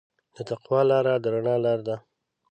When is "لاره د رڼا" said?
0.91-1.55